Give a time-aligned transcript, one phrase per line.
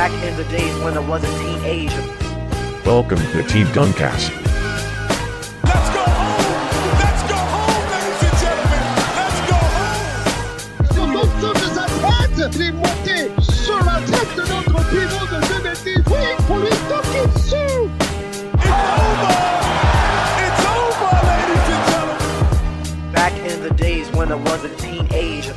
[0.00, 2.02] Back in the days when I was a teenager.
[2.86, 4.30] Welcome to Team Duncast.
[5.62, 6.40] Let's go home!
[7.04, 8.80] Let's go home, ladies and gentlemen!
[9.20, 10.88] Let's go home!
[10.94, 12.62] Sur l'ensemble de sa tête, il
[13.10, 16.00] est sur la tête de notre pivot de 2010.
[16.46, 17.84] Pour lui toquer dessus.
[18.56, 19.36] It's over!
[20.46, 23.12] It's over, ladies and gentlemen!
[23.12, 25.54] Back in the days when I was a teenager.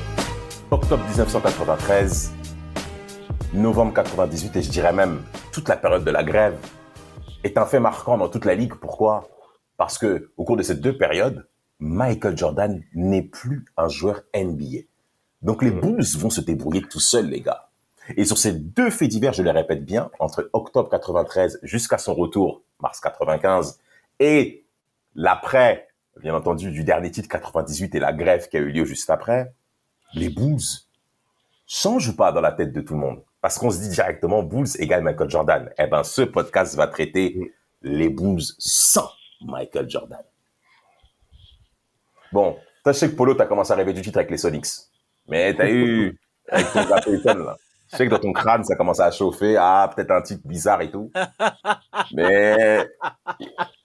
[0.69, 2.42] Octobre 1993,
[3.53, 6.57] novembre 98 et je dirais même toute la période de la grève
[7.43, 8.73] est un fait marquant dans toute la ligue.
[8.73, 9.29] Pourquoi?
[9.77, 11.47] Parce que au cours de ces deux périodes,
[11.79, 14.85] Michael Jordan n'est plus un joueur NBA.
[15.41, 17.69] Donc les Bulls vont se débrouiller tout seuls, les gars.
[18.17, 22.13] Et sur ces deux faits divers, je les répète bien, entre octobre 93 jusqu'à son
[22.15, 23.79] retour, mars 95,
[24.19, 24.65] et
[25.15, 25.89] l'après,
[26.21, 29.53] bien entendu, du dernier titre 98 et la grève qui a eu lieu juste après,
[30.13, 30.59] les Bulls
[31.67, 34.41] changent ou pas dans la tête de tout le monde Parce qu'on se dit directement
[34.41, 35.69] Bulls égale Michael Jordan.
[35.77, 39.09] Eh ben, ce podcast va traiter les Bulls sans
[39.41, 40.23] Michael Jordan.
[42.31, 44.67] Bon, je sais que Polo, t'as commencé à rêver du titre avec les Sonics.
[45.27, 46.17] Mais t'as eu,
[46.49, 47.57] avec ton Payton, là.
[47.91, 49.57] Je sais que dans ton crâne, ça commence à chauffer.
[49.59, 51.11] Ah, peut-être un titre bizarre et tout.
[52.13, 52.87] Mais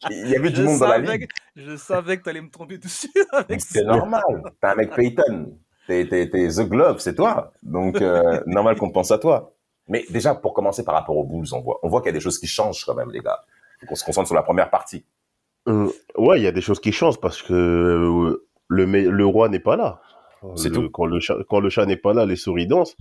[0.08, 1.26] il y avait du Je monde dans la ligue.
[1.26, 3.10] que, je savais que t'allais me tomber dessus
[3.58, 4.22] C'est normal.
[4.60, 5.58] T'es un mec Payton.
[5.88, 7.52] T'es, t'es, t'es The Glove, c'est toi.
[7.62, 9.52] Donc, euh, normal qu'on pense à toi.
[9.88, 12.12] Mais déjà, pour commencer par rapport aux Bulls, on voit, on voit qu'il y a
[12.12, 13.40] des choses qui changent quand même, les gars.
[13.80, 15.04] Faut qu'on se concentre sur la première partie.
[15.66, 19.48] Euh, ouais, il y a des choses qui changent parce que euh, le, le roi
[19.48, 20.02] n'est pas là.
[20.56, 20.90] C'est Le- tout.
[20.90, 22.96] Quand le chat, quand le chat n'est pas là, les souris dansent.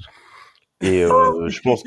[0.79, 1.09] Et euh,
[1.49, 1.83] je pense,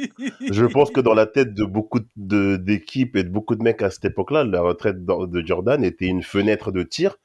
[0.51, 3.81] je pense que dans la tête de beaucoup de d'équipes et de beaucoup de mecs
[3.81, 7.17] à cette époque-là, la retraite de Jordan était une fenêtre de tir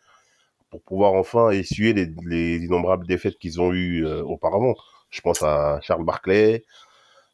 [0.75, 4.75] pour pouvoir enfin essuyer les, les innombrables défaites qu'ils ont eues euh, auparavant.
[5.09, 6.63] Je pense à Charles Barkley,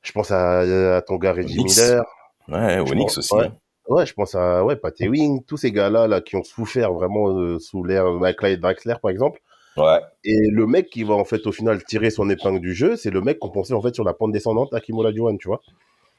[0.03, 0.59] je pense à,
[0.97, 1.63] à ton gars Reggie.
[1.63, 2.03] Miller,
[2.47, 3.33] Ouais, Onyx aussi.
[3.33, 3.45] ouais.
[3.45, 3.55] hein.
[3.87, 7.29] Ouais, je pense à ouais, Pat Ewing, tous ces gars-là là, qui ont souffert vraiment
[7.35, 9.41] euh, sous l'ère de Clyde Drexler, par exemple.
[9.77, 9.99] Ouais.
[10.23, 13.09] Et le mec qui va en fait au final tirer son épingle du jeu, c'est
[13.09, 15.61] le mec qu'on pensait en fait sur la pente descendante à Kimola Juan, tu vois.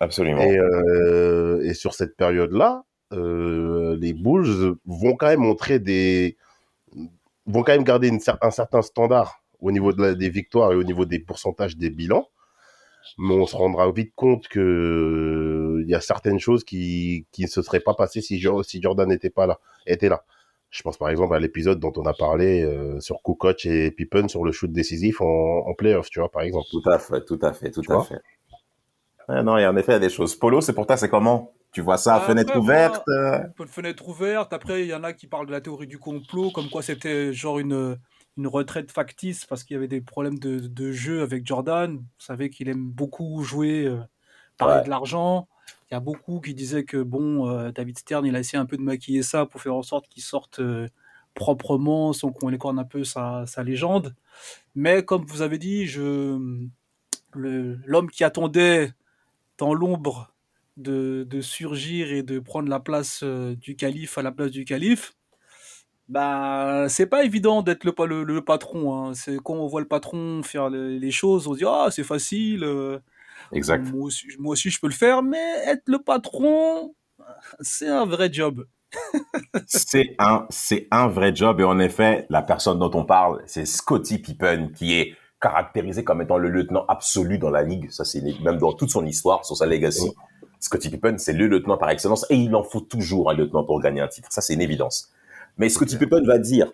[0.00, 0.40] Absolument.
[0.42, 6.36] Et, euh, et sur cette période-là, euh, les Bulls vont quand même montrer des,
[7.46, 10.76] vont quand même garder une un certain standard au niveau de la- des victoires et
[10.76, 12.28] au niveau des pourcentages des bilans.
[13.18, 17.48] Mais on se rendra vite compte que il y a certaines choses qui qui ne
[17.48, 20.24] se seraient pas passées si, si Jordan n'était pas là, était là.
[20.70, 24.28] Je pense par exemple à l'épisode dont on a parlé euh, sur Kukoc et Pippen
[24.28, 25.26] sur le shoot décisif en,
[25.66, 26.66] en playoff, tu vois, par exemple.
[26.70, 28.22] Tout à fait, tout à fait, tout Tu à fait.
[29.28, 30.34] Ouais, non, il y a en effet il y a des choses.
[30.36, 31.52] Polo, c'est pour toi, c'est comment?
[31.72, 34.52] Tu vois ça, Ah, fenêtre ouverte euh Un peu de fenêtre ouverte.
[34.52, 37.32] Après, il y en a qui parlent de la théorie du complot, comme quoi c'était
[37.32, 37.98] genre une,
[38.36, 41.96] une retraite factice parce qu'il y avait des problèmes de, de jeu avec Jordan.
[41.96, 43.98] Vous savez qu'il aime beaucoup jouer, euh,
[44.58, 44.84] parler Ouais.
[44.84, 45.48] de l'argent.
[45.90, 48.66] Il y a beaucoup qui disaient que bon, euh, David Stern, il a essayé un
[48.66, 50.88] peu de maquiller ça pour faire en sorte qu'il sorte euh,
[51.34, 54.14] proprement, sans qu'on écorne un peu sa, sa légende.
[54.74, 56.38] Mais comme vous avez dit, je
[57.34, 58.92] l'homme qui attendait
[59.58, 60.31] dans l'ombre
[60.76, 64.64] de, de surgir et de prendre la place euh, du calife à la place du
[64.64, 65.12] calife,
[66.08, 68.94] bah c'est pas évident d'être le, le, le patron.
[69.10, 69.14] hein.
[69.14, 72.04] C'est quand on voit le patron faire le- les choses, on se dit ah c'est
[72.04, 72.98] facile, euh,
[73.52, 73.92] Exact.
[73.92, 76.94] moi aussi, moi aussi je peux le faire, mais être le patron,
[77.60, 78.66] c'est un vrai job.
[79.66, 83.64] C'est un, c'est un vrai job et en effet, la personne dont on parle, c'est
[83.64, 87.90] Scottie Pippen qui est caractérisé comme étant le lieutenant absolu dans la ligue.
[87.90, 90.12] Ça, c'est même dans toute son histoire, sur sa legacy.
[90.62, 93.80] Scottie Pippen, c'est le lieutenant par excellence et il en faut toujours un lieutenant pour
[93.80, 94.28] gagner un titre.
[94.30, 95.10] Ça, c'est une évidence.
[95.58, 96.72] Mais Scottie Pippen va dire,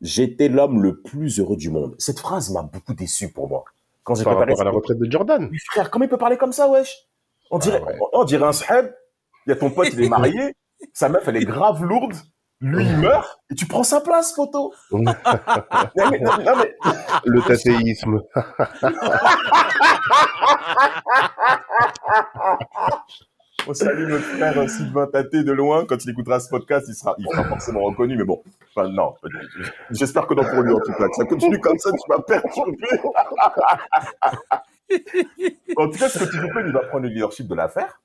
[0.00, 1.94] j'étais l'homme le plus heureux du monde.
[1.98, 3.64] Cette phrase m'a beaucoup déçu pour moi.
[4.02, 5.48] Quand j'ai Par préparé rapport à la retraite de Jordan.
[5.48, 7.06] mais frère, comment il peut parler comme ça, wesh?
[7.52, 7.96] On dirait, ouais.
[8.12, 8.92] on, on dirait un sahab.
[9.46, 10.56] Il y a ton pote, il est marié.
[10.92, 12.14] sa meuf, elle est grave lourde.
[12.62, 13.38] Lui, il meurt.
[13.50, 14.74] Et tu prends sa place, photo.
[14.92, 15.04] Non,
[16.10, 16.74] mais, non, non, mais-
[17.24, 18.20] Le tathéisme.
[23.66, 25.84] on salue notre frère Sylvain Taté de loin.
[25.86, 27.16] Quand il écoutera ce podcast, il sera,
[27.48, 28.16] forcément reconnu.
[28.16, 28.42] Mais bon,
[28.74, 29.14] enfin, non.
[29.90, 31.08] J'espère que non pour lui, en tout cas.
[31.08, 32.88] Que ça continue comme ça, tu vas perturber.
[35.76, 38.00] en tout cas, ce que tu peux, il va prendre le leadership de l'affaire.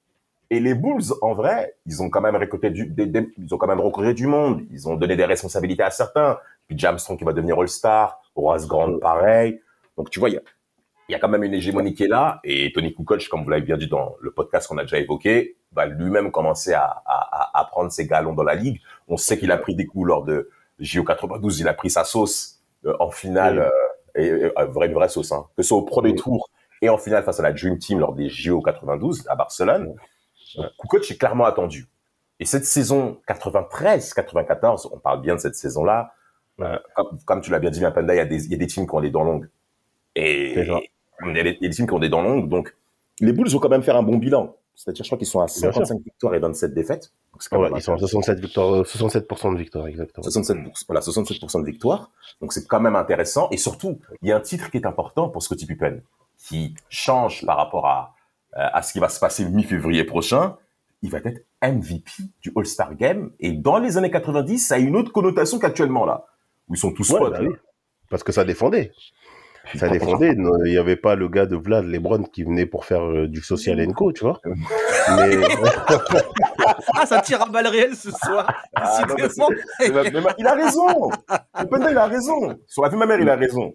[0.50, 2.94] Et les Bulls, en vrai, ils ont quand même récolté du,
[3.38, 4.62] ils ont quand même recruté du monde.
[4.72, 6.38] Ils ont donné des responsabilités à certains.
[6.68, 8.22] Puis Jamstrom qui va devenir All-Star.
[8.36, 9.62] Horace Grant, pareil.
[9.98, 10.30] Donc, tu vois,
[11.08, 12.40] il y a quand même une hégémonie qui est là.
[12.44, 15.56] Et Tony Kukoc, comme vous l'avez bien dit dans le podcast qu'on a déjà évoqué,
[15.72, 18.82] va lui-même commencer à, à, à, prendre ses galons dans la ligue.
[19.08, 20.50] On sait qu'il a pris des coups lors de
[20.80, 21.60] JO 92.
[21.60, 23.60] Il a pris sa sauce euh, en finale.
[23.60, 23.66] Oui.
[23.66, 23.72] euh,
[24.18, 25.46] et, et, euh, vraie, une vraie sauce, hein.
[25.58, 26.16] Que ce soit au premier Oui.
[26.16, 26.50] tour
[26.82, 29.96] et en finale face à la Dream Team lors des JO 92 à Barcelone.
[30.56, 31.86] Donc, Kukoc est clairement attendu.
[32.40, 36.14] Et cette saison 93-94, on parle bien de cette saison-là,
[36.58, 38.68] comme, comme tu l'as bien dit, Mapenda, il y, a des- il y a des
[38.68, 39.50] teams qui ont des dents longues.
[40.16, 40.56] Et.
[41.24, 42.76] Il y, a a des teams qui ont des dents longues, donc
[43.20, 44.56] les Bulls vont quand même faire un bon bilan.
[44.78, 45.74] C'est-à-dire, je crois qu'ils sont à sûr.
[45.74, 47.14] 55 victoires et 27 défaites.
[47.32, 50.22] Donc, Ouais, même ils sont à 67 victoires, euh, 67% de victoire, exactement.
[50.24, 50.58] 67,
[50.88, 52.12] voilà, 67% de victoire.
[52.42, 53.48] Donc c'est quand même intéressant.
[53.52, 56.02] Et surtout, il y a un titre qui est important pour Scottie Pippen,
[56.38, 58.16] qui change par rapport à,
[58.58, 60.58] euh, à ce qui va se passer mi-février prochain.
[61.02, 62.12] Il va être MVP
[62.42, 63.32] du All-Star Game.
[63.40, 66.26] Et dans les années 90, ça a une autre connotation qu'actuellement là,
[66.68, 67.32] où ils sont tous Ouais, potes.
[67.34, 67.54] bah oui.
[68.10, 68.92] Parce que ça défendait.
[69.74, 70.36] Ça Putain, défendait.
[70.36, 73.28] Non, Il n'y avait pas le gars de Vlad, Lebron, qui venait pour faire euh,
[73.28, 74.40] du social enco, tu vois.
[75.18, 75.38] Mais
[76.96, 78.52] Ah, ça tire à balles réelles ce soir.
[78.76, 79.50] Ah, non, mais Décidément.
[79.80, 81.10] c'est- mais- mais il a raison.
[81.90, 82.58] Il a raison.
[82.68, 83.74] Sur la vie de ma mère, il a raison.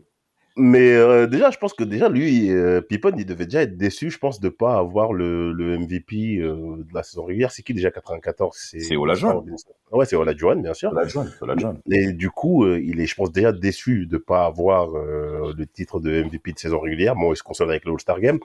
[0.63, 4.11] Mais euh, déjà, je pense que déjà, lui, euh, Pippen, il devait déjà être déçu,
[4.11, 7.51] je pense, de pas avoir le, le MVP euh, de la saison régulière.
[7.51, 9.47] C'est qui déjà 94 C'est Olajuwon.
[9.91, 10.93] Ouais, c'est Olajuwon, bien sûr.
[10.93, 11.81] La John, la John.
[11.91, 15.67] Et du coup, euh, il est, je pense, déjà déçu de pas avoir euh, le
[15.67, 17.15] titre de MVP de saison régulière.
[17.17, 18.39] Bon, il se console avec le All-Star Game.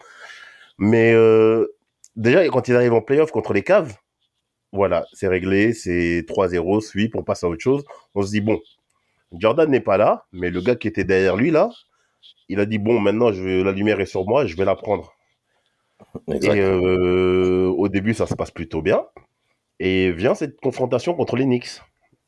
[0.77, 1.67] Mais euh,
[2.15, 3.93] déjà, quand il arrive en playoff contre les Cavs,
[4.71, 7.83] voilà, c'est réglé, c'est 3-0, sweep, on passe à autre chose.
[8.13, 8.61] On se dit, bon,
[9.33, 11.69] Jordan n'est pas là, mais le gars qui était derrière lui, là,
[12.49, 14.75] il a dit, bon, maintenant, je vais, la lumière est sur moi, je vais la
[14.75, 15.13] prendre.
[16.27, 19.05] Et euh, au début, ça se passe plutôt bien.
[19.79, 21.81] Et vient cette confrontation contre les Knicks.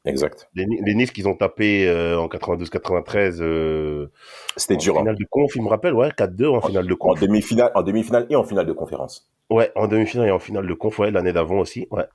[0.05, 0.49] Exact.
[0.55, 4.07] Les, les Knicks qu'ils ont tapé euh, en 92-93 euh,
[4.55, 4.95] C'était en dur.
[4.95, 4.99] hein.
[5.01, 7.19] finale de conf, il me rappelle, ouais, 4-2 en finale de En conf.
[7.19, 9.29] demi-finale, en demi-finale et en finale de conférence.
[9.49, 12.05] Ouais, en demi-finale et en finale de conf, ouais, l'année d'avant aussi, ouais.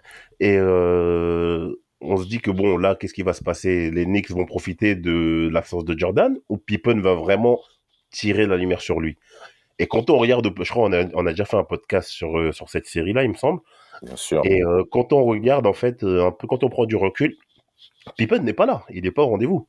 [0.41, 3.91] Et euh, on se dit que bon, là, qu'est-ce qui va se passer?
[3.91, 7.61] Les Knicks vont profiter de l'absence de Jordan ou Pippen va vraiment
[8.11, 9.17] tirer la lumière sur lui?
[9.79, 12.39] Et quand on regarde, je crois on a, on a déjà fait un podcast sur,
[12.39, 13.61] euh, sur cette série-là, il me semble.
[14.03, 14.43] Bien sûr.
[14.45, 17.37] Et euh, quand on regarde, en fait, euh, un peu quand on prend du recul,
[18.17, 19.69] Pippen n'est pas là, il n'est pas au rendez-vous.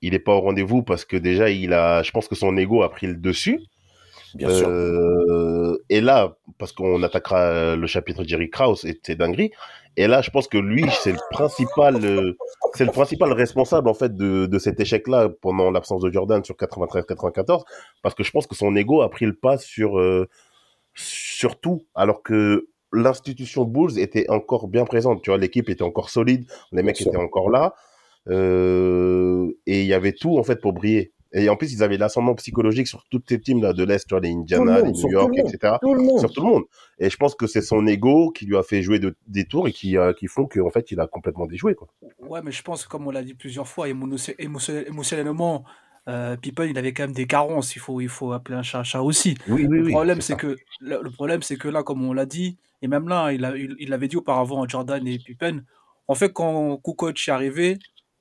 [0.00, 2.82] Il n'est pas au rendez-vous parce que déjà, il a, je pense que son ego
[2.82, 3.60] a pris le dessus.
[4.34, 4.66] Bien sûr.
[4.68, 9.52] Euh, et là, parce qu'on attaquera le chapitre Jerry Krause et c'est dinguerie.
[9.96, 12.32] Et là, je pense que lui, c'est le principal, euh,
[12.74, 16.54] c'est le principal responsable en fait de, de cet échec-là pendant l'absence de Jordan sur
[16.54, 17.62] 93-94,
[18.02, 20.28] parce que je pense que son ego a pris le pas sur euh,
[20.94, 25.22] sur tout, alors que l'institution Bulls était encore bien présente.
[25.22, 27.74] Tu vois, l'équipe était encore solide, les mecs étaient encore là,
[28.28, 31.12] euh, et il y avait tout en fait pour briller.
[31.34, 34.14] Et en plus, ils avaient l'ascendant psychologique sur toutes ces teams là de l'Est, tu
[34.14, 35.74] vois, les le Indiana, monde, les New York, etc.
[35.80, 36.20] Tout le monde.
[36.20, 36.64] Sur tout le monde.
[36.98, 39.66] Et je pense que c'est son ego qui lui a fait jouer de- des tours
[39.66, 41.74] et qui, euh, qui font qu'en fait, il a complètement déjoué.
[41.74, 41.88] Quoi.
[42.20, 45.64] Ouais, mais je pense, comme on l'a dit plusieurs fois, émotionnellement,
[46.08, 47.76] euh, Pippen, il avait quand même des carences.
[47.76, 49.36] Il faut, il faut appeler un chat un chat aussi.
[49.48, 52.26] Oui, oui, le problème, c'est que le, le problème, c'est que là, comme on l'a
[52.26, 55.62] dit, et même là, il, a- il, il l'avait dit auparavant à Jordan et Pippen.
[56.08, 57.78] En fait, quand Kukoc est arrivé,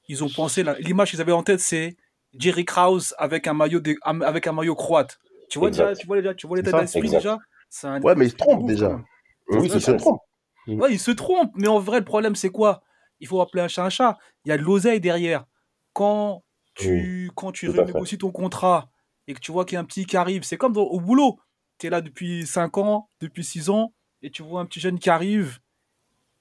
[0.07, 1.95] ils ont pensé l'image qu'ils avaient en tête, c'est
[2.37, 5.19] Jerry Krause avec un maillot de- avec un maillot croate.
[5.49, 5.89] Tu vois Exact.
[5.89, 7.37] déjà, tu vois déjà, tu vois ça, d'esprit déjà?
[7.69, 8.89] C'est un Ouais, mais il se trompe déjà.
[8.89, 9.03] même.
[9.49, 10.21] Oui, il se trompe.
[10.67, 12.81] Ouais, il se trompe, mais en vrai, le problème, c'est quoi?
[13.19, 14.17] Il faut appeler un chat un chat.
[14.45, 15.45] Il y a de l'oseille derrière.
[15.93, 16.43] Quand
[16.73, 18.89] tu, quand tu renégocies ton contrat
[19.27, 20.99] et que tu vois qu'il y a un petit qui arrive, c'est comme dans- au
[21.01, 21.39] boulot.
[21.79, 24.99] Tu es là depuis 5 ans, depuis 6 ans, et tu vois un petit jeune
[24.99, 25.59] qui arrive.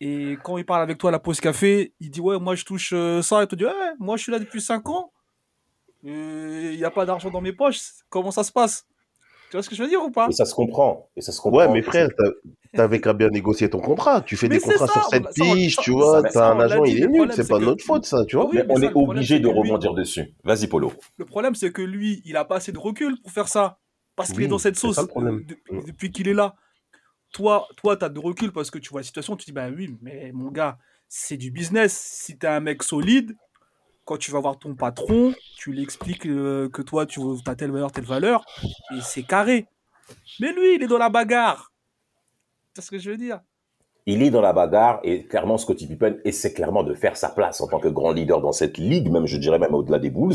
[0.00, 2.64] Et quand il parle avec toi à la pause café, il dit Ouais, moi je
[2.64, 3.42] touche euh, ça.
[3.42, 5.12] Et tu dis Ouais, moi je suis là depuis 5 ans.
[6.02, 7.80] Il n'y a pas d'argent dans mes poches.
[8.08, 8.86] Comment ça se passe?
[9.50, 10.28] Tu vois ce que je veux dire ou pas?
[10.28, 11.08] Et ça se comprend.
[11.16, 11.58] Et ça se comprend.
[11.58, 12.30] Ouais, mais frère, t'as-
[12.74, 14.20] t'avais qu'à bien négocier ton contrat.
[14.22, 16.22] Tu fais Mais des contrats ça, sur cette piges, tu vois.
[16.22, 17.32] T'as un agent, dit, il est nul.
[17.34, 18.46] C'est pas que- notre faute, ça, tu vois.
[18.46, 20.32] Oui, Mais mais on ça, est obligé de lui- rebondir dessus.
[20.44, 20.92] Vas-y, Polo.
[21.16, 23.78] Le problème, c'est que lui, il a pas assez de recul pour faire ça.
[24.14, 25.36] Parce qu'il Oui, est dans cette c'est sauce ça le problème.
[25.38, 26.54] euh, depuis, depuis qu'il est là.
[27.32, 29.68] Toi, toi, tu as de recul parce que tu vois la situation, tu dis, bah
[29.74, 30.78] oui, mais mon gars,
[31.08, 31.92] c'est du business.
[31.96, 33.34] Si tu es un mec solide,
[34.10, 37.70] quand tu vas voir ton patron, tu lui expliques euh, que toi, tu as telle
[37.70, 38.44] valeur, telle valeur,
[38.90, 39.68] et c'est carré.
[40.40, 41.72] Mais lui, il est dans la bagarre.
[42.74, 43.40] C'est ce que je veux dire?
[44.06, 47.60] Il est dans la bagarre et clairement, Scottie Pippen essaie clairement de faire sa place
[47.60, 50.34] en tant que grand leader dans cette ligue, même je dirais même au-delà des Bulls.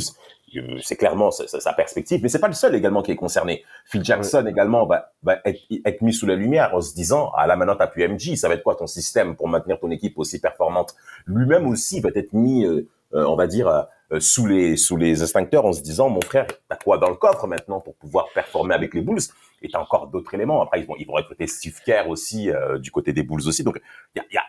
[0.56, 3.64] Euh, C'est clairement sa, perspective, mais c'est pas le seul également qui est concerné.
[3.86, 7.48] Phil Jackson également va, va être, être mis sous la lumière en se disant ah
[7.48, 10.18] là maintenant t'as plus MJ, ça va être quoi ton système pour maintenir ton équipe
[10.18, 10.96] aussi performante?
[11.26, 13.68] Lui-même aussi va être mis, euh, euh, on va dire
[14.12, 17.16] euh, sous les sous les instincteurs en se disant mon frère t'as quoi dans le
[17.16, 19.22] coffre maintenant pour pouvoir performer avec les Bulls?
[19.66, 20.62] Et t'as encore d'autres éléments.
[20.62, 23.64] Après ils vont ils vont recruter Steve Kerr aussi euh, du côté des Bulls aussi
[23.64, 23.82] donc
[24.16, 24.42] il y a,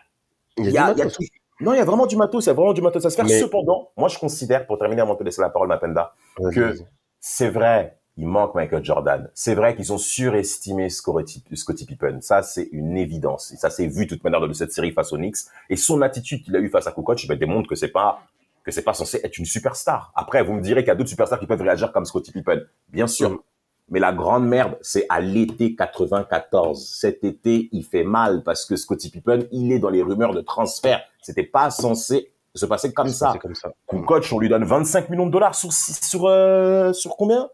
[0.57, 1.23] y y y tout.
[1.59, 3.15] Non, il y a vraiment du matos, il y a vraiment du matos à se
[3.15, 3.25] faire.
[3.25, 6.53] Mais- Cependant, moi, je considère, pour terminer avant de te laisser la parole, Mapenda, Vas-y,
[6.53, 6.75] que
[7.19, 9.29] c'est vrai il manque Michael Jordan.
[9.35, 12.19] C'est vrai qu'ils ont surestimé Scottie Scottie Pippen.
[12.21, 13.51] Ça, c'est une évidence.
[13.53, 15.37] Et ça s'est vu de toute manière dans cette série face aux Knicks.
[15.69, 18.21] Et son attitude qu'il a eu face à Kukoc, ben, démontre que c'est pas
[18.63, 20.11] que c'est pas censé être une superstar.
[20.15, 22.63] Après, vous me direz qu'il y a d'autres superstars qui peuvent réagir comme Scottie Pippen.
[22.89, 23.43] Bien sûr.
[23.89, 26.85] Mais la grande merde, c'est à l'été 94.
[26.85, 30.41] Cet été, il fait mal parce que Scottie Pippen, il est dans les rumeurs de
[30.41, 31.01] transfert.
[31.21, 33.31] C'était pas censé se passer comme ça.
[33.33, 33.71] C'est comme ça.
[33.87, 37.49] Kukoc, on lui donne 25 millions de dollars sur sur euh, sur combien?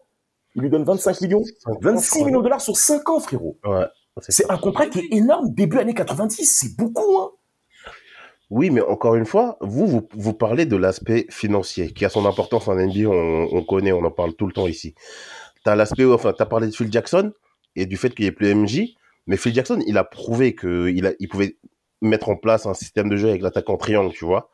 [0.56, 1.42] Il lui donne 25 millions,
[1.80, 3.56] 26 millions de dollars sur 5 ans, frérot.
[3.64, 3.86] Ouais.
[4.28, 5.52] C'est un contrat qui est énorme.
[5.52, 7.18] Début années 90, c'est beaucoup.
[7.18, 7.30] Hein.
[8.50, 12.24] Oui, mais encore une fois, vous, vous, vous parlez de l'aspect financier, qui a son
[12.24, 14.94] importance en NBA, on, on connaît, on en parle tout le temps ici.
[15.64, 17.32] T'as l'aspect, enfin, t'as parlé de Phil Jackson
[17.74, 18.94] et du fait qu'il n'y ait plus MJ,
[19.26, 21.56] mais Phil Jackson, il a prouvé qu'il a, il pouvait
[22.02, 24.50] mettre en place un système de jeu avec l'attaquant triangle, tu vois.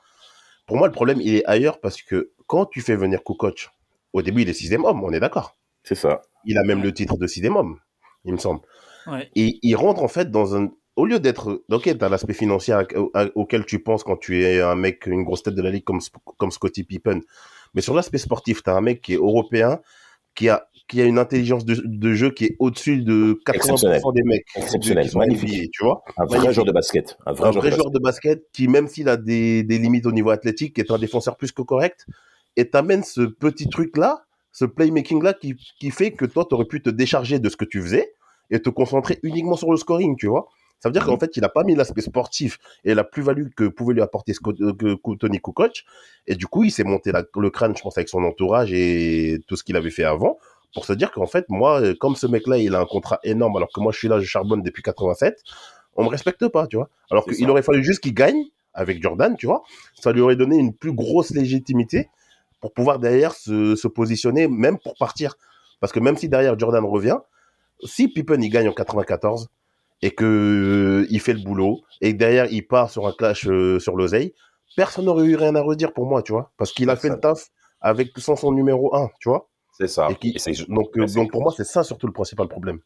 [0.66, 3.70] Pour moi, le problème, il est ailleurs parce que quand tu fais venir Kukoc,
[4.12, 5.56] au début, il est sixième homme, on est d'accord.
[5.82, 6.22] C'est ça.
[6.44, 7.78] Il a même le titre de sixième homme,
[8.24, 8.60] il me semble.
[9.06, 9.30] Ouais.
[9.34, 10.68] Et il rentre en fait dans un.
[10.96, 11.64] Au lieu d'être.
[11.70, 15.24] Ok, t'as l'aspect financier à- à- auquel tu penses quand tu es un mec, une
[15.24, 16.00] grosse tête de la ligue comme,
[16.36, 17.20] comme Scottie Pippen.
[17.74, 19.80] Mais sur l'aspect sportif, t'as un mec qui est européen,
[20.34, 24.22] qui a, qui a une intelligence de, de jeu qui est au-dessus de 80% des
[24.24, 25.70] mecs Exceptionnel, magnifique.
[25.72, 26.02] Tu vois.
[26.16, 26.54] Un vrai Magnifique.
[26.54, 27.16] joueur de basket.
[27.26, 29.78] Un vrai, Un joueur vrai de joueur de basket qui, même s'il a des, des
[29.78, 32.06] limites au niveau athlétique, est un défenseur plus que correct,
[32.56, 36.90] et t'amènes ce petit truc-là, ce playmaking-là qui, qui fait que toi, t'aurais pu te
[36.90, 38.12] décharger de ce que tu faisais
[38.50, 40.48] et te concentrer uniquement sur le scoring, tu vois.
[40.80, 43.68] Ça veut dire qu'en fait, il a pas mis l'aspect sportif et la plus-value que
[43.68, 45.84] pouvait lui apporter Scott- euh, que Tony Kukoc.
[46.26, 49.38] Et du coup, il s'est monté la- le crâne, je pense, avec son entourage et
[49.46, 50.38] tout ce qu'il avait fait avant
[50.74, 53.56] pour se dire qu'en fait, moi, euh, comme ce mec-là, il a un contrat énorme
[53.56, 55.42] alors que moi, je suis là, je charbonne depuis 87,
[55.96, 56.88] on me respecte pas, tu vois.
[57.10, 59.62] Alors qu'il aurait fallu juste qu'il gagne avec Jordan, tu vois.
[59.94, 62.08] Ça lui aurait donné une plus grosse légitimité
[62.60, 65.36] pour pouvoir derrière se, se positionner, même pour partir.
[65.80, 67.18] Parce que même si derrière Jordan revient,
[67.84, 69.48] si Pippen il gagne en 94
[70.02, 73.46] et que euh, il fait le boulot et que derrière il part sur un clash
[73.48, 74.34] euh, sur l'oseille,
[74.76, 76.52] personne n'aurait eu rien à redire pour moi, tu vois.
[76.56, 77.48] Parce qu'il a fait le taf
[77.80, 79.48] avec sans son numéro 1, tu vois.
[79.72, 80.08] C'est ça.
[80.10, 82.80] Et qui- Et c'est- donc, euh, donc pour moi, c'est ça surtout le principal problème.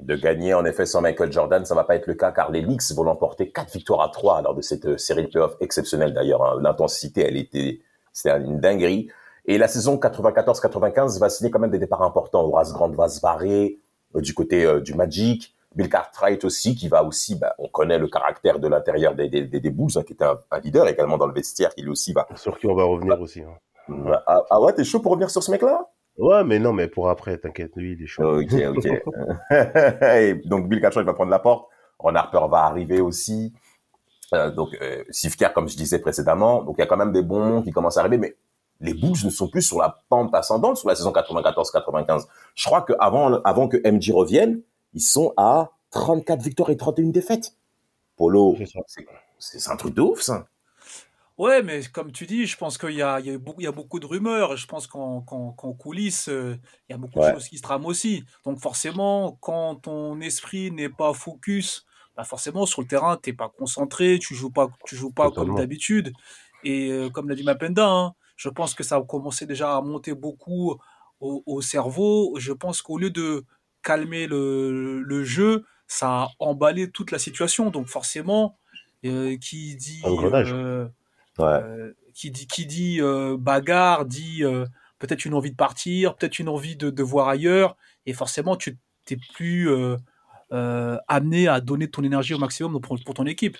[0.00, 2.62] de gagner en effet sans Michael Jordan, ça va pas être le cas car les
[2.62, 6.14] Knicks vont l'emporter 4 victoires à 3 lors de cette euh, série de playoffs exceptionnelle
[6.14, 6.44] d'ailleurs.
[6.44, 6.56] hein.
[6.62, 7.80] L'intensité, elle était,
[8.12, 9.08] c'était une dinguerie.
[9.46, 12.44] Et la saison 94-95 va signer quand même des départs importants.
[12.44, 13.80] Horace Grant va se barrer
[14.14, 15.56] euh, du côté euh, du Magic.
[15.74, 19.42] Bill Cartwright aussi, qui va aussi, bah, on connaît le caractère de l'intérieur des, des,
[19.42, 21.90] des, des Bulls, hein, qui était un, un leader également dans le vestiaire, qui lui
[21.90, 22.26] aussi va.
[22.36, 23.40] Sur qui on va revenir aussi.
[23.42, 23.48] hein.
[24.26, 25.88] Ah, ah ouais, t'es chaud pour revenir sur ce mec-là?
[26.18, 28.40] Ouais, mais non, mais pour après, t'inquiète, lui, il est chaud.
[28.40, 28.86] Ok, ok.
[30.02, 31.68] Et donc Bill Cartwright va prendre la porte.
[31.98, 33.52] Ron Harper va arriver aussi.
[34.34, 35.04] Euh, donc euh,
[35.54, 36.62] comme je disais précédemment.
[36.62, 38.36] Donc il y a quand même des bons noms qui commencent à arriver, mais
[38.80, 42.26] les Bulls ne sont plus sur la pente ascendante sur la saison 94-95.
[42.54, 44.60] Je crois que avant, que MJ revienne,
[44.94, 47.54] ils sont à 34 victoires et 31 défaites.
[48.16, 48.56] Polo,
[49.38, 50.46] c'est un truc de ouf ça.
[51.38, 53.64] Ouais, mais comme tu dis, je pense qu'il y a, il y a beaucoup, il
[53.64, 54.56] y a beaucoup de rumeurs.
[54.56, 56.56] Je pense qu'en qu'en- qu'en coulisses, euh,
[56.88, 57.28] il y a beaucoup Ouais.
[57.28, 58.24] de choses qui se trament aussi.
[58.44, 63.48] Donc forcément, quand ton esprit n'est pas focus, bah forcément sur le terrain, t'es pas
[63.56, 66.12] concentré, tu joues pas, tu joues pas comme d'habitude.
[66.64, 69.80] Et euh, comme l'a dit Mapenda, hein, je pense que ça a commencé déjà à
[69.80, 70.76] monter beaucoup
[71.20, 72.34] au, au cerveau.
[72.38, 73.44] Je pense qu'au lieu de
[73.82, 77.70] calmer le, le jeu, ça a emballé toute la situation.
[77.70, 78.58] Donc forcément,
[79.04, 80.52] euh, qui dit Engrenage.
[81.38, 81.46] Ouais.
[81.46, 84.66] euh, qui dit, qui dit euh, bagarre, dit euh,
[84.98, 87.76] peut-être une envie de partir, peut-être une envie de, de voir ailleurs,
[88.06, 89.70] et forcément tu t'es plus
[90.50, 93.56] amené à donner ton énergie au maximum pour, pour ton équipe.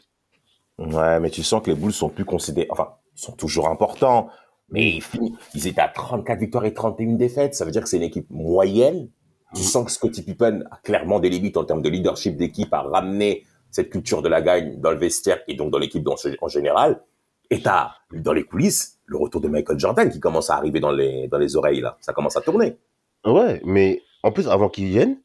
[0.79, 4.31] Ouais, mais tu sens que les Bulls sont plus considérés, enfin, sont toujours importants,
[4.71, 7.55] mais ils, finissent- ils étaient à 34 victoires et 31 défaites.
[7.55, 9.09] Ça veut dire que c'est une équipe moyenne.
[9.55, 12.83] Tu sens que Scottie Pippen a clairement des limites en termes de leadership d'équipe, à
[12.83, 16.07] ramener cette culture de la gagne dans le vestiaire et donc dans l'équipe
[16.41, 17.03] en général.
[17.51, 20.93] Et t'as, dans les coulisses, le retour de Michael Jordan qui commence à arriver dans
[20.93, 21.97] les, dans les oreilles, là.
[22.01, 22.77] Ça commence à tourner.
[23.25, 25.19] Ouais, mais en plus, avant qu'ils viennent,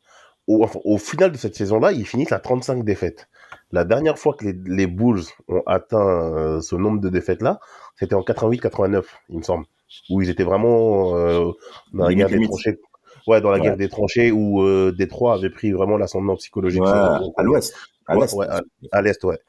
[0.48, 3.28] au, enfin, au final de cette saison-là, ils finissent à 35 défaites.
[3.72, 5.98] La dernière fois que les, les Bulls ont atteint
[6.36, 7.60] euh, ce nombre de défaites-là,
[7.96, 9.66] c'était en 88-89, il me semble,
[10.10, 11.52] où ils étaient vraiment euh,
[11.94, 12.80] dans la guerre des tranchées.
[13.28, 13.64] Ouais, dans la Ouais.
[13.64, 16.84] guerre des tranchées où euh, Détroit avait pris vraiment l'ascendant psychologique.
[16.86, 17.74] à l'ouest.
[18.06, 18.34] À l'est.
[18.34, 18.62] ouais, à,
[18.92, 19.40] à l'est, ouais.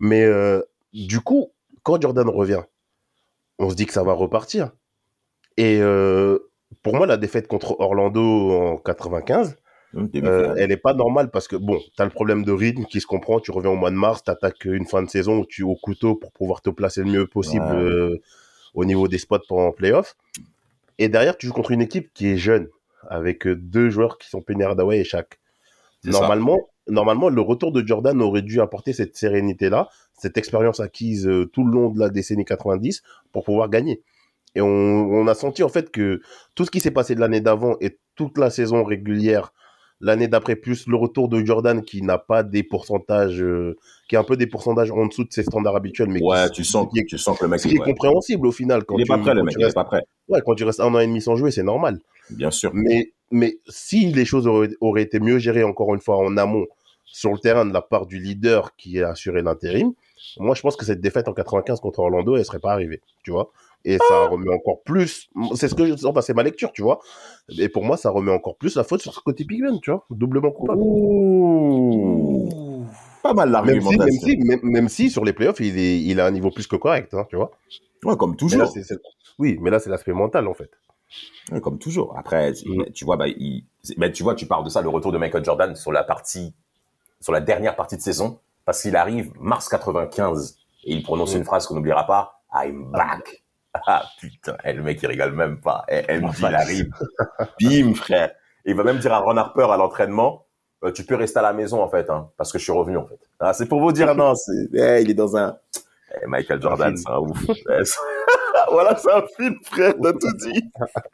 [0.00, 0.26] Mais
[0.92, 2.62] du coup, quand Jordan revient,
[3.58, 4.72] on se dit que ça va repartir.
[5.56, 6.38] Et euh,
[6.82, 9.56] pour moi, la défaite contre Orlando en 95,
[9.92, 13.00] Hum, euh, elle est pas normale parce que bon, t'as le problème de rythme qui
[13.00, 13.40] se comprend.
[13.40, 16.14] Tu reviens au mois de mars, t'attaques une fin de saison où tu au couteau
[16.14, 17.72] pour pouvoir te placer le mieux possible Ouais.
[17.82, 18.22] euh,
[18.74, 20.16] au niveau des spots pour en playoff.
[20.98, 22.68] Et derrière, tu joues contre une équipe qui est jeune.
[23.08, 25.40] avec deux joueurs qui sont Penny Hardaway et Shaq.
[26.04, 26.28] Ça.
[26.90, 31.64] Normalement, le retour de Jordan aurait dû apporter cette sérénité-là, cette expérience acquise euh, tout
[31.64, 34.02] le long de la décennie 90 pour pouvoir gagner.
[34.54, 36.20] Et on, on a senti en fait que
[36.54, 39.52] tout ce qui s'est passé de l'année d'avant et toute la saison régulière,
[40.00, 43.76] l'année d'après, plus le retour de Jordan qui n'a pas des pourcentages, euh,
[44.08, 46.52] qui a un peu des pourcentages en dessous de ses standards habituels, mais Ouais, qui,
[46.52, 47.84] tu sens, qui est, tu sens que le mec, est ouais.
[47.84, 48.84] compréhensible au final.
[48.84, 50.02] Quand il est tu, pas prêt, le mec, il est restes, pas prêt.
[50.28, 52.00] ouais, quand tu restes un an et demi sans jouer, c'est normal.
[52.30, 52.70] Bien sûr.
[52.74, 56.66] Mais, mais si les choses auraient, auraient été mieux gérées, encore une fois, en amont,
[57.12, 59.92] sur le terrain de la part du leader qui a assuré l'intérim,
[60.38, 63.30] moi, je pense que cette défaite en 95 contre Orlando, elle serait pas arrivée, tu
[63.30, 63.50] vois.
[63.84, 67.00] Et ça remet encore plus, c'est ce que je c'est ma lecture, tu vois.
[67.58, 70.50] Et pour moi, ça remet encore plus la faute sur Scottie Pippen, tu vois, doublement
[70.50, 70.82] coupable.
[70.82, 72.48] Ouh.
[73.22, 74.28] Pas mal Même si, même l'argumentation.
[74.28, 76.76] si, même, même si sur les playoffs, il, est, il a un niveau plus que
[76.76, 77.50] correct, hein, tu vois.
[78.04, 79.02] Ouais, comme Mais là, toujours.
[79.38, 80.70] oui, mais là, c'est l'aspect mental, en fait.
[81.52, 82.16] Ouais, comme toujours.
[82.16, 82.84] Après, Mm.
[82.94, 83.64] tu vois, bah, il-
[83.96, 86.54] bah, tu vois, tu parles de ça, le retour de Michael Jordan sur la partie,
[87.20, 91.38] sur la dernière partie de saison, parce qu'il arrive mars 95 et il prononce Mm.
[91.38, 93.44] une phrase qu'on n'oubliera pas, I'm back.
[93.86, 95.84] Ah putain, eh, le mec il rigole même pas.
[95.88, 96.90] Eh, MJ, il Enfin, arrive,
[97.60, 98.30] bim frère.
[98.64, 100.46] Et il va même dire à Ron Harper à l'entraînement,
[100.84, 102.96] euh, tu peux rester à la maison en fait, hein, parce que je suis revenu
[102.96, 103.18] en fait.
[103.38, 105.56] Ah, c'est pour vous dire non, c'est, eh, il est dans un,
[106.22, 107.38] Eh, Michael Jordan, c'est un ouf.
[107.48, 107.82] Eh,
[108.72, 110.62] voilà, c'est un film frère, t'as tout dit.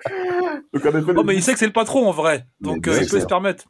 [0.72, 2.46] Donc en effet, Oh, mais il sait que c'est le patron en vrai.
[2.60, 3.64] Donc euh, il peut se permettre.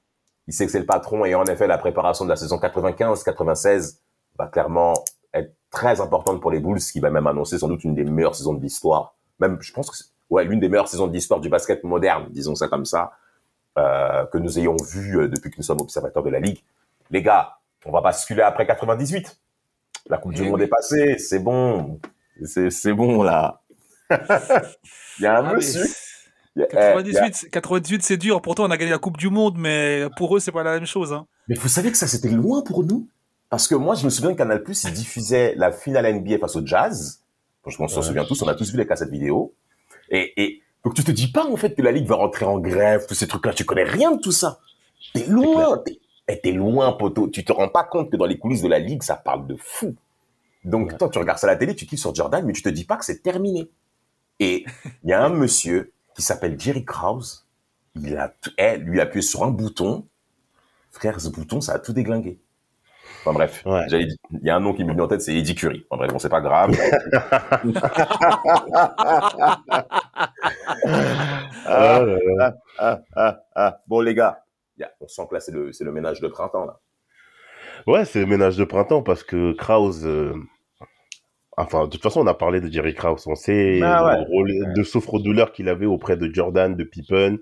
[0.48, 3.98] Il sait que c'est le patron et en effet la préparation de la saison 95-96
[4.38, 4.94] va clairement
[5.34, 8.04] être très importante pour les Bulls, ce qui va même annoncer sans doute une des
[8.04, 9.14] meilleures saisons de l'histoire.
[9.40, 12.26] Même, je pense que c'est ouais, l'une des meilleures saisons de l'histoire du basket moderne,
[12.30, 13.12] disons ça comme ça,
[13.78, 16.62] euh, que nous ayons vu euh, depuis que nous sommes observateurs de la ligue.
[17.10, 19.38] Les gars, on va basculer après 98.
[20.08, 22.00] La Coupe du Eh Monde est passée, c'est bon,
[22.44, 23.62] c'est c'est bon là.
[25.18, 25.84] Il y a un Ah, monsieur.
[26.56, 28.40] 98, 98 c'est dur.
[28.42, 30.86] Pourtant, on a gagné la Coupe du Monde, mais pour eux, c'est pas la même
[30.86, 31.12] chose.
[31.12, 31.26] Hein.
[31.48, 33.06] Mais vous savez que ça, c'était loin pour nous
[33.50, 36.64] Parce que moi, je me souviens que Canal+, il diffusait la finale NBA face au
[36.66, 37.20] Jazz.
[37.66, 38.06] Je m'en s'en Ouais.
[38.06, 39.52] souvient tous, on a tous vu les cassettes vidéo.
[40.10, 42.58] Et, et donc, tu te dis pas, en fait, que la Ligue va rentrer en
[42.58, 43.52] grève, tous ces trucs-là.
[43.52, 44.60] Tu connais rien de tout ça.
[45.14, 45.78] T'es loin.
[45.84, 47.28] T'es eh, t'es loin, poteau.
[47.28, 49.56] Tu te rends pas compte que dans les coulisses de la Ligue, ça parle de
[49.58, 49.94] fou.
[50.64, 50.96] Donc, Ouais.
[50.98, 52.84] toi, tu regardes ça à la télé, tu kiffes sur Jordan, mais tu te dis
[52.84, 53.68] pas que c'est terminé.
[54.40, 54.64] Et
[55.04, 57.46] il y a un monsieur qui s'appelle Jerry Krause.
[57.94, 60.06] Il a, eh, lui, appuyé sur un bouton.
[60.90, 62.40] Frère, ce bouton, ça a tout déglingué.
[63.20, 63.86] Enfin bref, Ouais.
[63.90, 65.84] il y a un nom qui me vient en tête, c'est Eddie Curry.
[65.90, 66.76] Enfin bref, bon, c'est pas grave.
[72.78, 73.00] Ah.
[73.16, 73.80] Ah, ah.
[73.86, 74.42] Bon, les gars,
[74.82, 76.66] a- on sent que là, c'est le, c'est le ménage de printemps.
[76.66, 76.80] Là.
[77.86, 80.04] Ouais, c'est le ménage de printemps parce que Krause.
[80.06, 80.34] euh,
[81.56, 83.26] Enfin, de toute façon, on a parlé de Jerry Krause.
[83.26, 87.38] On sait Ah le rôle de souffre-douleur qu'il avait auprès de Jordan, de Pippen,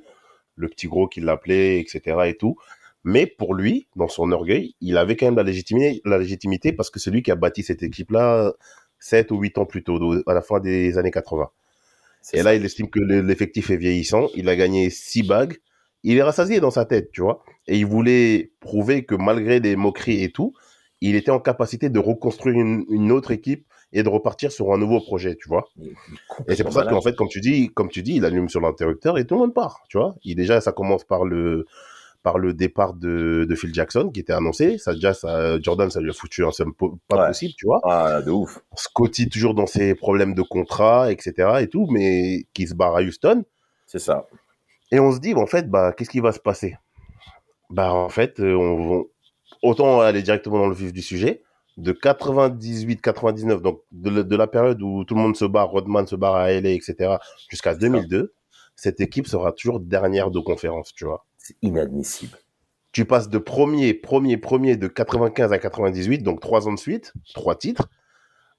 [0.56, 2.18] le petit gros qu'il l'appelait, etc.
[2.26, 2.56] et tout.
[3.02, 6.90] Mais pour lui, dans son orgueil, il avait quand même la légitimité, la légitimité parce
[6.90, 8.52] que c'est lui qui a bâti cette équipe-là
[8.98, 11.50] 7 ou 8 ans plus tôt, à la fin des années 80.
[12.22, 12.44] C'est Et ça.
[12.44, 14.28] là, il estime que le- l'effectif est vieillissant.
[14.34, 15.58] Il a gagné six bagues.
[16.04, 17.42] Il est rassasié dans sa tête, tu vois.
[17.66, 20.54] Et il voulait prouver que malgré les moqueries et tout,
[21.00, 24.78] il était en capacité de reconstruire une, une autre équipe et de repartir sur un
[24.78, 25.68] nouveau projet, tu vois.
[26.48, 28.60] Et c'est pour ça qu'en fait, comme tu dis, comme tu dis, il allume sur
[28.60, 30.14] l'interrupteur et tout le monde part, tu vois.
[30.24, 31.64] Il déjà, ça commence par le
[32.24, 34.78] par le départ de, de Phil Jackson qui était annoncé.
[34.78, 37.26] Ça déjà, ça, Jordan, ça lui a foutu un somme pas Ouais.
[37.28, 37.80] possible, tu vois.
[37.84, 38.60] Ah, de ouf.
[38.76, 41.58] Scotty toujours dans ses problèmes de contrat, etc.
[41.60, 43.44] et tout, mais qui se barre à Houston.
[43.86, 44.26] C'est ça.
[44.90, 46.76] Et on se dit, bah, en fait, bah, qu'est-ce qui va se passer?
[47.70, 49.06] Bah, en fait, euh, on, on-
[49.62, 51.42] autant aller directement dans le vif du sujet.
[51.76, 56.06] De 98-99, donc de, la- de la période où tout le monde se barre, Rodman
[56.06, 57.16] se barre à LA, etc.,
[57.50, 58.32] jusqu'à 2002,
[58.76, 61.26] cette équipe sera toujours dernière de conférence, tu vois.
[61.38, 62.38] C'est inadmissible.
[62.92, 67.12] Tu passes de premier, premier, premier de 95 à 98, donc trois ans de suite,
[67.34, 67.88] trois titres,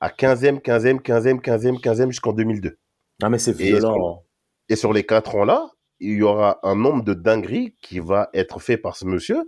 [0.02, 2.78] à 15e, 15e, 15e, 15e, 15e jusqu'en 2002.
[3.24, 4.24] Ah, mais c'est Et violent.
[4.68, 5.70] Et sur les quatre ans-là,
[6.02, 9.42] il y aura un nombre de dingueries qui va être fait par ce monsieur.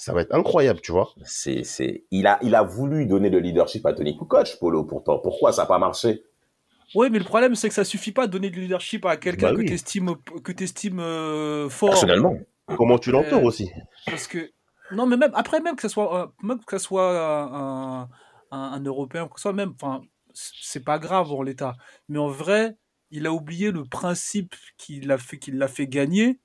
[0.00, 1.12] Ça va être incroyable, tu vois.
[1.24, 5.18] C'est, c'est, il a, il a voulu donner le leadership à Tony Kukoc, Polo, pourtant.
[5.18, 6.22] Pourquoi ça n'a pas marché?
[6.94, 9.48] Oui, mais le problème, c'est que ça suffit pas de donner du leadership à quelqu'un
[9.48, 9.66] Bah que oui.
[9.66, 11.90] tu estimes, que t'estimes, euh, fort.
[11.90, 12.38] Personnellement.
[12.76, 13.70] Comment tu l'entoures Euh, aussi
[14.06, 14.52] Parce que
[14.92, 18.08] non, mais même après, même que ce soit, euh, même que ce soit un, un,
[18.52, 20.00] un Européen, que ce soit même, enfin,
[20.32, 21.74] c'est pas grave en l'état.
[22.08, 22.76] Mais en vrai,
[23.10, 26.38] il a oublié le principe qui l'a fait, qui l'a fait gagner,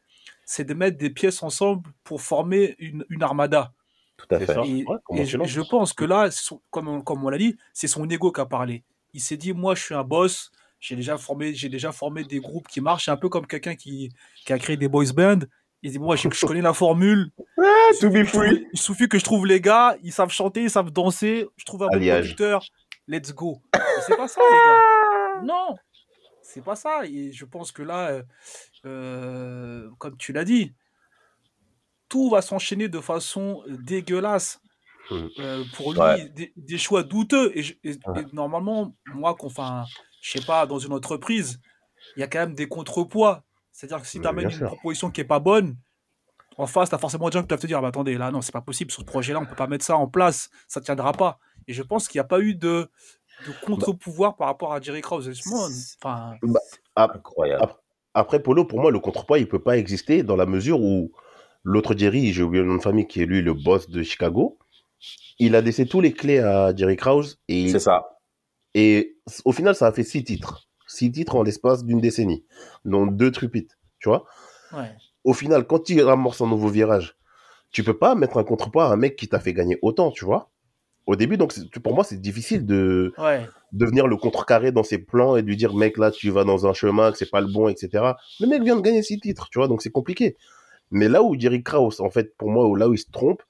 [0.54, 3.72] c'est de mettre des pièces ensemble pour former une, une armada.
[4.18, 4.54] Tout à fait.
[4.68, 8.08] Et, Ouais, je, pense que là, son- comme on, comme on l'a dit, c'est son
[8.08, 8.84] ego qui a parlé.
[9.16, 12.40] Il s'est dit, moi, je suis un boss, j'ai déjà formé, j'ai déjà formé des
[12.40, 13.06] groupes qui marchent.
[13.06, 14.12] C'est un peu comme quelqu'un qui,
[14.46, 15.40] qui a créé des boys bands.
[15.82, 17.32] Il dit, moi, je, je connais la formule.
[17.58, 20.14] Il to be suffit que je trouve- Il suffit que je trouve les gars, ils
[20.14, 21.48] savent chanter, ils savent danser.
[21.58, 22.64] Je trouve un bon producteur.
[23.08, 23.60] Let's go.
[24.08, 25.42] C'est pas ça, les gars.
[25.44, 25.76] Non,
[26.54, 27.06] c'est pas ça.
[27.06, 28.24] Et je pense que là, euh,
[28.86, 30.74] euh, comme tu l'as dit,
[32.10, 34.60] tout va s'enchaîner de façon euh, dégueulasse.
[35.40, 36.30] Euh, pour lui, Ouais.
[36.30, 37.52] des, des choix douteux.
[37.58, 38.22] Et, je- et- Ouais.
[38.22, 39.84] et normalement, moi, enfin,
[40.22, 41.60] je sais pas, dans une entreprise,
[42.16, 43.44] il y a quand même des contrepoids.
[43.72, 44.68] C'est-à-dire que si tu amènes une sûr.
[44.68, 45.76] proposition qui est pas bonne,
[46.58, 48.32] en face, tu as forcément des gens qui doivent te dire ah, bah, attendez, là,
[48.32, 50.80] non, c'est pas possible, sur ce projet-là, on peut pas mettre ça en place, ça
[50.80, 51.40] tiendra pas.
[51.68, 52.90] Et je pense qu'il n'y a pas eu de,
[53.48, 55.30] de contre-pouvoir par rapport à Jerry Krause.
[56.02, 56.36] Enfin,
[56.96, 57.74] Incroyable.
[58.14, 61.12] Après, Polo, pour moi, le contrepoids, il peut pas exister dans la mesure où
[61.64, 64.60] l'autre Jerry, j'ai oublié le nom de famille, qui est lui le boss de Chicago,
[65.40, 68.18] il a laissé tous les clés à Jerry Krause et, C'est ça.
[68.76, 70.68] et au final, ça a fait six titres.
[70.88, 72.46] Six titres en l'espace d'une décennie,
[72.86, 74.26] dont deux tripites, tu vois?
[74.74, 74.92] ouais.
[75.24, 77.16] Au final, quand il amorce un nouveau virage,
[77.72, 80.26] tu peux pas mettre un contrepoids à un mec qui t'a fait gagner autant, tu
[80.26, 80.52] vois?
[81.06, 83.46] Au début, donc, pour moi, c'est difficile de, Ouais.
[83.74, 86.44] de venir le contrecarrer dans ses plans et de lui dire mec là tu vas
[86.46, 89.20] dans un chemin que c'est pas le bon etc le mec vient de gagner six
[89.20, 90.38] titres tu vois donc c'est compliqué.
[90.92, 93.42] Mais là où Jerry Krause en fait pour moi là où il se trompe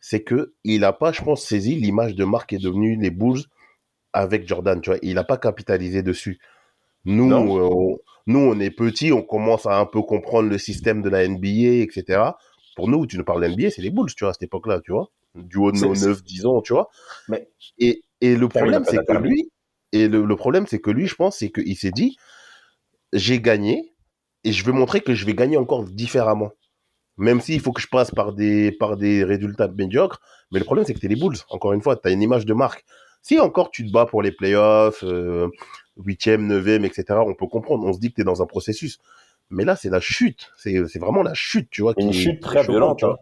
[0.00, 3.42] c'est que il a pas je pense saisi l'image de marque est devenue les Bulls
[4.12, 4.98] avec Jordan tu vois.
[5.02, 6.38] Il a pas capitalisé dessus.
[7.04, 11.00] Nous euh, on, nous on est petits on commence à un peu comprendre le système
[11.02, 12.20] de la NBA etc
[12.76, 14.66] pour nous tu nous parles de NBA c'est les Bulls tu vois à cette époque
[14.66, 16.88] là tu vois du haut de nos c'est- 9 10 ans tu vois
[17.28, 17.48] Mais-
[17.78, 19.50] et, et le problème c'est que lui
[19.92, 22.18] et le, le problème, c'est que lui, je pense, c'est qu'il s'est dit,
[23.12, 23.94] j'ai gagné
[24.44, 26.50] et je vais montrer que je vais gagner encore différemment.
[27.16, 30.20] Même s'il faut que je passe par des, par des résultats médiocres.
[30.52, 31.38] Mais le problème, c'est que t'es les Bulls.
[31.48, 32.84] Encore une fois, t'as une image de marque.
[33.22, 35.48] Si encore tu te bats pour les playoffs, euh,
[35.96, 37.84] huitième, neuvième, etc., on peut comprendre.
[37.86, 38.98] On se dit que t'es dans un processus.
[39.50, 40.52] Mais là, c'est la chute.
[40.56, 41.94] C'est c'est vraiment la chute, tu vois.
[41.96, 42.98] Une qui est chute très violente.
[42.98, 43.14] tu vois.
[43.14, 43.18] hein.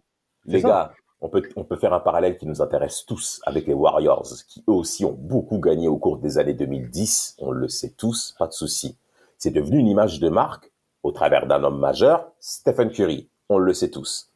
[0.47, 0.69] Les ça.
[0.69, 4.29] gars, on peut, on peut faire un parallèle qui nous intéresse tous avec les Warriors,
[4.49, 7.37] qui eux aussi ont beaucoup gagné au cours des années 2010.
[7.39, 8.99] On le sait tous, pas de souci.
[9.39, 10.71] C'est devenu une image de marque
[11.03, 13.29] au travers d'un homme majeur, Stephen Curry.
[13.49, 14.31] On le sait tous.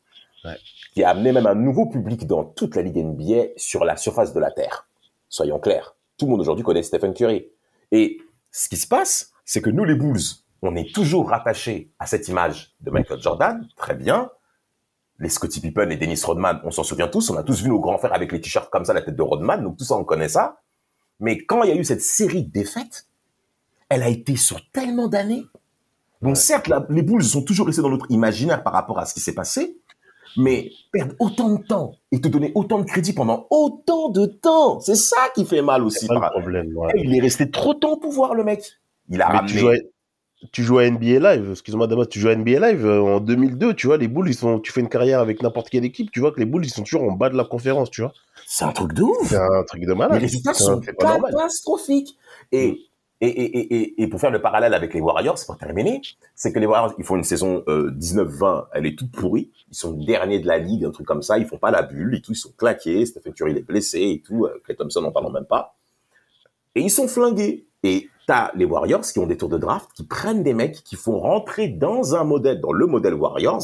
[0.44, 0.56] Ouais.
[0.94, 4.32] Qui a amené même un nouveau public dans toute la Ligue NBA sur la surface
[4.32, 4.88] de la Terre.
[5.28, 5.94] Soyons clairs.
[6.16, 7.46] Tout le monde aujourd'hui connaît Stephen Curry.
[7.92, 8.18] Et
[8.50, 10.20] ce qui se passe, c'est que nous, les Bulls,
[10.62, 13.66] on est toujours rattachés à cette image de Michael Jordan.
[13.76, 14.30] Très bien
[15.20, 17.78] les Scottie Pippen et Dennis Rodman, on s'en souvient tous, on a tous vu nos
[17.78, 20.04] grands frères avec les t-shirts comme ça, la tête de Rodman, donc tout ça, on
[20.04, 20.60] connaît ça.
[21.20, 23.06] Mais quand il y a eu cette série de défaites,
[23.90, 25.44] elle a été sur tellement d'années.
[26.22, 29.12] Bon, certes, la- les Bulls sont toujours restés dans notre imaginaire par rapport à ce
[29.14, 29.76] qui s'est passé,
[30.36, 34.80] mais perdre autant de temps et te donner autant de crédit pendant autant de temps,
[34.80, 36.06] c'est ça qui fait mal aussi.
[36.06, 36.76] Pas le problème.
[36.76, 36.92] ouais.
[36.96, 38.62] Il est resté trop de temps au pouvoir, le mec.
[39.08, 39.90] Il a Mais ramené...
[40.52, 43.74] tu joues, à, NBA Live, excuse-moi Damas, tu joues à NBA Live euh, en 2002,
[43.74, 46.20] tu vois, les Bulls, ils sont, tu fais une carrière avec n'importe quelle équipe, tu
[46.20, 48.12] vois que les Bulls, ils sont toujours en bas de la conférence, tu vois.
[48.46, 49.28] C'est un truc de ouf.
[49.28, 50.14] C'est un truc de malade.
[50.14, 52.18] Les résultats sont catastrophiques.
[52.52, 56.00] Et, et, et, et, et, et pour faire le parallèle avec les Warriors, pour terminer,
[56.34, 59.50] c'est que les Warriors, ils font une saison euh, 19-20, elle est toute pourrie.
[59.70, 61.38] Ils sont derniers de la ligue, un truc comme ça.
[61.38, 62.32] Ils font pas la bulle et tout.
[62.32, 63.04] Ils sont claqués.
[63.04, 64.46] Stephen Curry il est blessé et tout.
[64.46, 65.76] Euh, Clay Thompson, en parlant même pas.
[66.74, 67.66] Et ils sont flingués.
[67.82, 70.96] Et t'as les Warriors qui ont des tours de draft, qui prennent des mecs, qui
[70.96, 73.62] font rentrer dans un modèle, dans le modèle Warriors.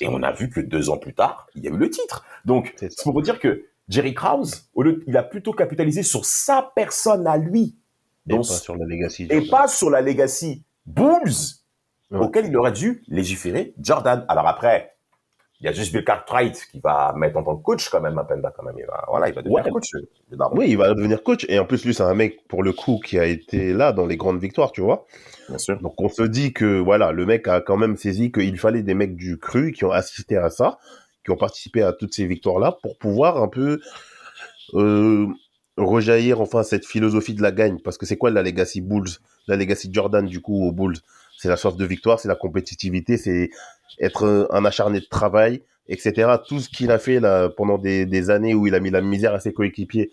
[0.00, 2.24] Et on a vu que deux ans plus tard, il y a eu le titre.
[2.44, 6.24] Donc, C'est pour vous dire que Jerry Krause, au lieu, il a plutôt capitalisé sur
[6.26, 7.74] sa personne à lui,
[8.28, 9.26] Et donc, pas sur la legacy.
[9.30, 11.56] et pas sur la legacy Bulls,
[12.10, 12.20] Ouais.
[12.20, 14.24] auquel il aurait dû légiférer Jordan.
[14.28, 14.94] Alors après,
[15.60, 18.14] il y a juste Bill Cartwright qui va mettre en tant que coach quand même,
[18.14, 18.76] Mapenda quand même.
[18.78, 19.70] Il va, voilà, il va devenir Ouais.
[19.72, 19.90] coach.
[20.30, 20.56] daron.
[20.56, 21.46] Oui, il va devenir coach.
[21.48, 24.06] Et en plus, lui, c'est un mec, pour le coup, qui a été là dans
[24.06, 25.06] les grandes victoires, tu vois.
[25.48, 25.80] Bien sûr.
[25.80, 28.94] Donc, on se dit que, voilà, le mec a quand même saisi qu'il fallait des
[28.94, 30.78] mecs du cru qui ont assisté à ça,
[31.24, 33.80] qui ont participé à toutes ces victoires-là pour pouvoir un peu
[34.74, 35.26] euh,
[35.76, 37.78] rejaillir, enfin, cette philosophie de la gagne.
[37.80, 39.08] Parce que c'est quoi la legacy Bulls?
[39.48, 40.98] La legacy Jordan, du coup, aux Bulls?
[41.36, 43.50] C'est la soif de victoire, c'est la compétitivité, c'est
[44.00, 46.32] être un acharné de travail, etc.
[46.46, 49.00] Tout ce qu'il a fait là, pendant des, des années où il a mis la
[49.00, 50.10] misère à ses coéquipiers,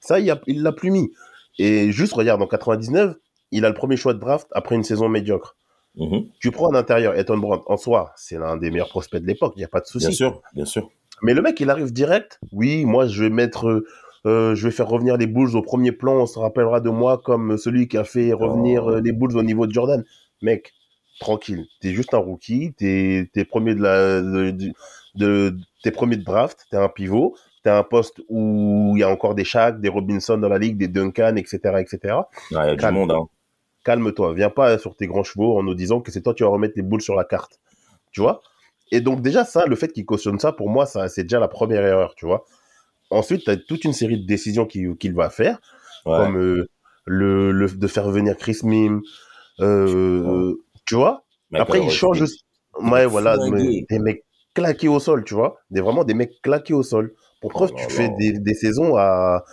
[0.00, 1.10] ça, il il l'a plus mis.
[1.58, 3.16] Et juste, regarde, en 99,
[3.50, 5.56] il a le premier choix de draft après une saison médiocre.
[5.96, 6.26] Mhm.
[6.38, 9.54] Tu prends un intérieur, Ethan Brown, en soi, c'est l'un des meilleurs prospects de l'époque,
[9.56, 10.06] il n'y a pas de souci.
[10.06, 10.88] Bien sûr, bien sûr.
[11.22, 12.38] Mais le mec, il arrive direct.
[12.52, 13.84] Oui, moi, je vais mettre, euh,
[14.26, 16.14] euh, je vais faire revenir les Bulls au premier plan.
[16.20, 18.90] On se rappellera de moi comme celui qui a fait revenir Oh.
[18.90, 20.04] euh, les Bulls au niveau de Jordan.
[20.42, 20.72] Mec,
[21.20, 21.66] tranquille.
[21.80, 22.72] T'es juste un rookie.
[22.76, 24.72] T'es, t'es premier de la, de, de,
[25.14, 26.66] de- t'es premier de draft.
[26.70, 27.36] T'es un pivot.
[27.64, 30.76] T'es un poste où il y a encore des Shaq, des Robinson dans la ligue,
[30.78, 32.14] des Duncan, etc., etc.
[32.52, 32.94] Y a du Calme.
[32.94, 33.26] monde, hein.
[33.84, 34.32] calme-toi.
[34.34, 36.74] Viens pas sur tes grands chevaux en nous disant que c'est toi qui vas remettre
[36.76, 37.58] les boules sur la carte.
[38.12, 38.40] Tu vois?
[38.92, 41.48] Et donc, déjà, ça, le fait qu'il cautionne ça, pour moi, ça, c'est déjà la
[41.48, 42.46] première erreur, tu vois.
[43.10, 45.60] Ensuite, tu as toute une série de décisions qu'il va faire,
[46.06, 46.16] Ouais.
[46.16, 46.68] comme euh,
[47.06, 49.00] le, le de faire venir Chris Mim,
[49.60, 50.54] euh,
[50.88, 51.24] tu vois?
[51.54, 51.90] Après, il Rodriguez.
[51.90, 52.44] change aussi.
[52.80, 54.24] Ouais, voilà, mais des mecs
[54.54, 55.58] claqués au sol, tu vois?
[55.70, 57.14] Des, vraiment des mecs claqués au sol.
[57.40, 59.44] Pour preuve, Oh tu fais des, des saisons à,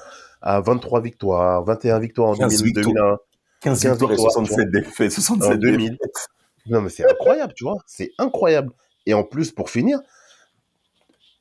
[0.42, 2.96] à 23 victoires, 21 victoires en 15 2000, victoires.
[2.96, 3.18] 2001,
[3.62, 5.12] 15 15 victoires victoires, 67 défaites.
[5.12, 5.92] 67 En 2000.
[5.92, 6.30] défaites.
[6.68, 7.78] Non, mais c'est incroyable, tu vois?
[7.86, 8.74] C'est incroyable.
[9.06, 10.00] Et en plus, pour finir,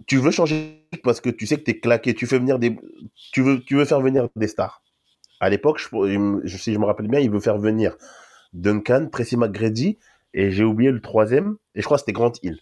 [0.07, 2.15] tu veux changer parce que tu sais que t'es claqué.
[2.15, 2.77] Tu fais venir des,
[3.33, 4.83] tu veux, tu veux faire venir des stars.
[5.41, 7.97] À l'époque, je, je, si je me rappelle bien, il veut faire venir
[8.55, 9.99] Duncan, Tracy McGrady,
[10.33, 12.59] et j'ai oublié le troisième, et je crois que c'était Grant Hill.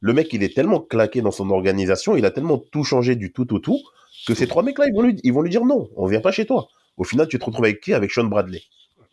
[0.00, 3.32] Le mec, il est tellement claqué dans son organisation, il a tellement tout changé du
[3.32, 3.80] tout au tout,
[4.26, 6.32] que ces trois mecs-là, ils vont lui, ils vont lui dire non, on vient pas
[6.32, 6.68] chez toi.
[6.96, 7.92] Au final, tu te retrouves avec qui?
[7.92, 8.62] Avec Sean Bradley.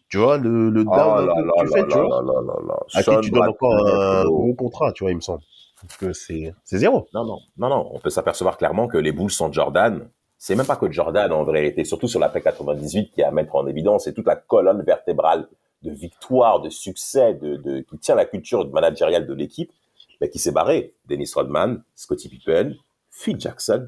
[0.10, 2.86] Tu vois, le, le Oh down là là tu là fais, tu vois.
[2.94, 4.54] À qui tu donnes encore un gros.
[4.54, 5.42] contrat, tu vois, il me semble.
[5.82, 7.08] Parce que c'est, zéro.
[7.14, 7.90] Non, non, non, non.
[7.94, 11.44] On peut s'apercevoir clairement que les Bulls sans Jordan, c'est même pas que Jordan en
[11.44, 14.84] vérité, surtout sur l'après 98 qui est à mettre en évidence, c'est toute la colonne
[14.84, 15.48] vertébrale
[15.82, 19.72] de victoire, de succès, de, de qui tient la culture managériale de l'équipe,
[20.20, 20.94] mais qui s'est barré.
[21.06, 22.76] Dennis Rodman, Scottie Pippen,
[23.10, 23.88] Phil Jackson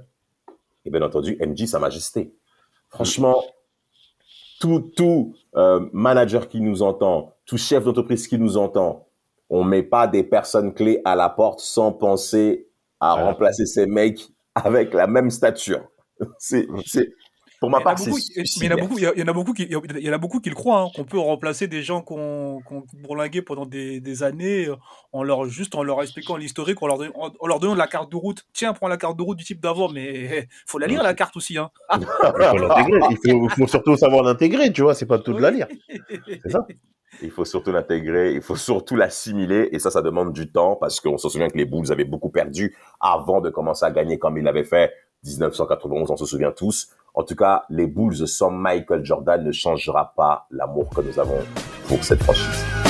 [0.85, 2.33] et bien entendu MJ Sa Majesté.
[2.89, 3.43] Franchement,
[4.59, 9.07] tout tout euh, manager qui nous entend, tout chef d'entreprise qui nous entend,
[9.49, 12.67] on met pas des personnes clés à la porte sans penser
[12.99, 15.89] à remplacer ces mecs avec la même stature.
[16.37, 17.09] C'est, c'est,
[17.63, 19.23] pour ma Il y en a part, c'est il y en a beaucoup, il y
[19.23, 21.17] en a beaucoup qui, il y en a beaucoup qui le croient, hein, qu'on peut
[21.17, 24.75] remplacer des gens qu'on qu'on bourlingué pendant des, des années, euh,
[25.13, 27.87] en leur juste en leur expliquant l'historique, en leur, don- en, en leur donnant la
[27.87, 28.45] carte de route.
[28.51, 31.37] Tiens, prends la carte de route du type d'avant, mais faut la lire la carte
[31.37, 31.71] aussi, hein.
[31.97, 32.99] Il faut l'intégrer.
[33.11, 34.93] Il faut, faut surtout savoir l'intégrer, tu vois.
[34.93, 35.67] C'est pas tout de la lire.
[36.43, 36.67] C'est ça.
[37.21, 40.99] Il faut surtout l'intégrer, il faut surtout l'assimiler, et ça, ça demande du temps, parce
[40.99, 44.37] qu'on se souvient que les Bulls avaient beaucoup perdu avant de commencer à gagner comme
[44.37, 44.91] ils l'avaient fait
[45.23, 46.89] 1991, on se souvient tous.
[47.15, 51.39] En tout cas, les Bulls sans Michael Jordan ne changera pas l'amour que nous avons
[51.87, 52.82] pour cette franchise.